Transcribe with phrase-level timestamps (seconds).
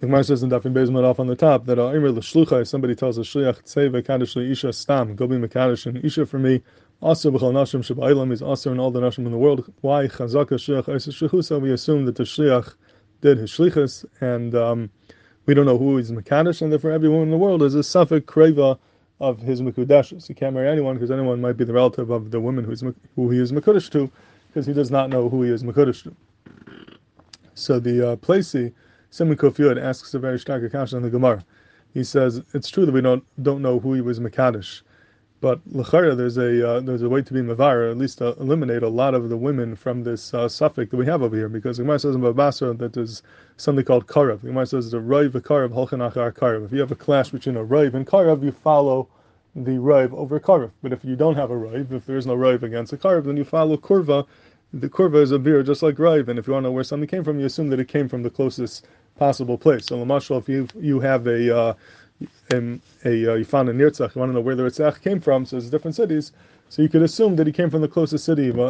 [0.00, 3.18] The Gemara says in Dafin Bezman off on the top that uh, L'shlucha, somebody tells
[3.18, 6.62] a shliach tzeva kaddish isha stam, go be mekadosh and isha for me.
[7.02, 9.70] Also b'chol nashim shaba'ilam is also in all the nashim in the world.
[9.82, 11.60] Why chazaka shliach shlichusa?
[11.60, 12.76] We assume that the shliach
[13.20, 14.90] did his shlichus, and um,
[15.44, 18.24] we don't know who is mekadosh, and therefore everyone in the world is a suffix
[18.24, 18.78] kreva
[19.20, 20.26] of his mekudeshes.
[20.26, 23.28] He can't marry anyone because anyone might be the relative of the woman who's who
[23.28, 24.10] he is mekudesh to,
[24.48, 26.16] because he does not know who he is mekudesh to.
[27.52, 28.72] So the uh, Placey
[29.12, 31.44] Simon Kofiyud asks a very stark account in the Gemara.
[31.92, 34.82] He says it's true that we don't don't know who he was Makadish,
[35.40, 38.84] but lechara there's a uh, there's a way to be mavar, at least to eliminate
[38.84, 41.76] a lot of the women from this uh, suffix that we have over here, because
[41.76, 43.22] the Gemara says in Bava Basra that there's
[43.56, 44.42] something called karav.
[44.42, 46.64] The Gemara says the raiv a karav holchan achar karav.
[46.64, 49.08] If you have a clash between a raiv and karav, you follow
[49.56, 50.70] the raiv over karav.
[50.82, 53.24] But if you don't have a raiv, if there is no raiv against a karav,
[53.24, 54.24] then you follow kurva.
[54.72, 56.84] The kurva is a beer just like raiv, and if you want to know where
[56.84, 58.86] something came from, you assume that it came from the closest
[59.20, 59.86] possible place.
[59.86, 61.74] So, Lamashal, if you you have a uh,
[62.52, 65.20] a, a uh, you found a Nirtzach, you want to know where the Ritzach came
[65.20, 66.32] from, so it's different cities.
[66.70, 68.50] So you could assume that he came from the closest city.
[68.50, 68.60] We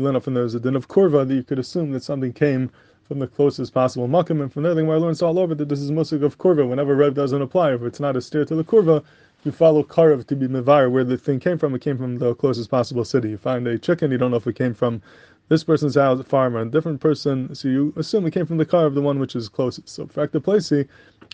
[0.00, 2.70] learn from there's a din of Kurva that you could assume that something came
[3.08, 5.80] from the closest possible makam, and from there, the Gemara learns all over that this
[5.80, 6.68] is musik of kurva.
[6.68, 9.02] Whenever rev doesn't apply, if it's not a steer to the kurva,
[9.44, 11.74] you follow karav to be mevar where the thing came from.
[11.74, 13.30] It came from the closest possible city.
[13.30, 15.02] You find a chicken, you don't know if it came from
[15.48, 18.86] this person's house, farmer, a different person, so you assume it came from the car
[18.86, 19.88] of the one which is closest.
[19.88, 20.86] So, fact the placey,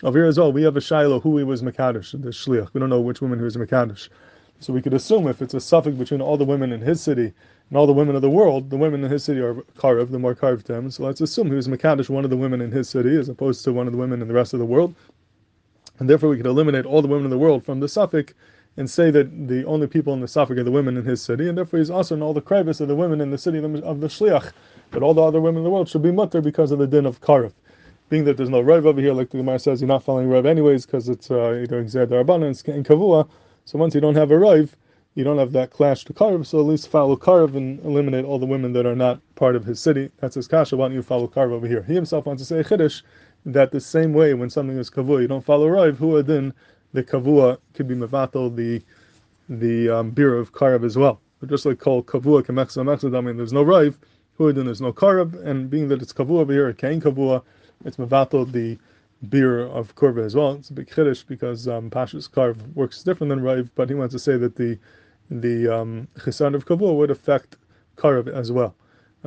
[0.03, 2.69] over here as well, we have a shiloh who he was Makadish, the shliach.
[2.73, 4.09] We don't know which woman he was Makadish.
[4.59, 7.31] So we could assume if it's a suffix between all the women in his city
[7.69, 10.17] and all the women of the world, the women in his city are Karev, the
[10.17, 10.89] more carved to him.
[10.89, 13.63] So let's assume he was Makadish, one of the women in his city, as opposed
[13.65, 14.95] to one of the women in the rest of the world.
[15.99, 18.33] And therefore we could eliminate all the women in the world from the suffix
[18.77, 21.49] and say that the only people in the Safik are the women in his city,
[21.49, 24.01] and therefore he's also in all the krivis of the women in the city of
[24.01, 24.51] the Shliach,
[24.91, 27.07] but all the other women in the world should be mutter because of the din
[27.07, 27.53] of Karif.
[28.09, 30.45] Being that there's no Rav over here, like the Gemara says, you're not following Rav
[30.45, 33.27] anyways, because it's uh, either Xer Darabana and Kavua,
[33.65, 34.75] so once you don't have a Rav,
[35.15, 38.37] you don't have that clash to Karv, so at least follow Karv and eliminate all
[38.37, 40.11] the women that are not part of his city.
[40.17, 40.77] That's his kasha.
[40.77, 41.81] Why don't you follow Karv over here?
[41.81, 43.01] He himself wants to say Chiddush
[43.47, 46.53] that the same way when something is Kavua, you don't follow Rav, who then
[46.93, 48.81] the kavua could be mevatel the
[49.49, 51.21] the um, beer of karab as well.
[51.39, 53.97] But just like called kavua kemechsa mechsa, I mean there's no rive,
[54.37, 57.41] then there's no karab, and being that it's kavua over here, kain kavua,
[57.85, 58.77] it's mevatel the
[59.29, 60.53] beer of korva as well.
[60.53, 64.13] It's a big chiddush because um, Pashas karv works different than rive, but he wants
[64.13, 64.77] to say that the
[65.31, 67.55] the um, of kavua would affect
[67.95, 68.75] karab as well.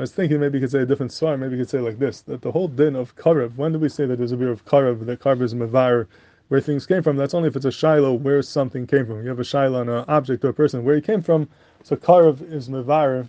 [0.01, 1.99] I was thinking maybe you could say a different svar, maybe you could say like
[1.99, 4.49] this, that the whole din of karab, when do we say that there's a beer
[4.49, 6.07] of karab, that karab is mevar
[6.49, 7.19] where things came from.
[7.19, 9.23] That's only if it's a shiloh where something came from.
[9.23, 11.51] You have a shiloh on an object or a person where he came from.
[11.83, 13.29] So karav is mevar.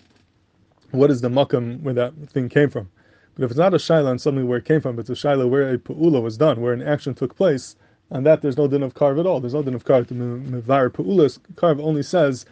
[0.91, 2.89] What is the makam where that thing came from?
[3.35, 5.47] But if it's not a shiloh on something where it came from, it's a shiloh
[5.47, 7.75] where a pu'ula was done, where an action took place,
[8.11, 9.41] and that there's no din of karv at all.
[9.41, 11.37] There's no din of karv to mevar pu'ulas.
[11.55, 12.45] Karv only says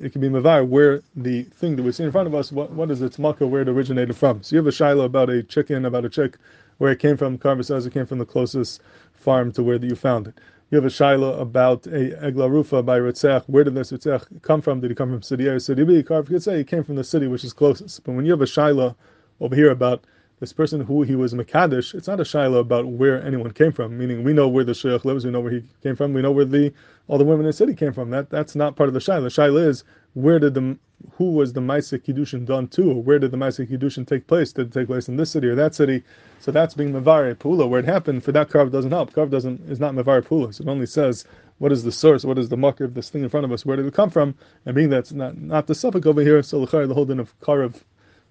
[0.00, 2.70] it can be mevar where the thing that we see in front of us, what,
[2.70, 4.42] what is its makkah, where it originated from.
[4.42, 6.36] So you have a shiloh about a chicken, about a chick,
[6.78, 7.38] where it came from.
[7.38, 8.82] Karv says it came from the closest
[9.14, 10.38] farm to where that you found it.
[10.70, 13.44] You have a shaila about a eglarufa by Ritzach.
[13.46, 14.80] Where did this Ritzach come from?
[14.80, 16.02] Did he come from city A or city B?
[16.02, 18.02] Karv could say he came from the city which is closest.
[18.04, 18.94] But when you have a shaila
[19.40, 20.04] over here about
[20.40, 23.96] this person who he was Makadish, it's not a shiloh about where anyone came from,
[23.96, 26.32] meaning we know where the Shaykh lives, we know where he came from, we know
[26.32, 26.72] where the
[27.08, 28.10] all the women in the city came from.
[28.10, 29.22] That that's not part of the shiloh.
[29.22, 30.76] The shiloh is where did the
[31.12, 34.52] who was the Maisa Kiddushin done to, or where did the Maisa Kiddushin take place?
[34.52, 36.02] Did it take place in this city or that city?
[36.40, 37.68] So that's being Mavare Pula.
[37.68, 39.12] Where it happened, for that carve doesn't help.
[39.12, 40.52] Carve doesn't is not Mavare Pula.
[40.52, 41.24] So it only says
[41.58, 43.64] what is the source, what is the mucker of this thing in front of us,
[43.64, 44.34] where did it come from?
[44.66, 47.82] And being that's not not the suffix over here, so the whole din of Karav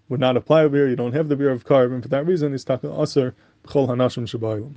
[0.10, 0.88] would not apply over here.
[0.88, 4.26] You don't have the beer of and for that reason, It's talking Aser B'chol Hanashim
[4.28, 4.74] Shabayim.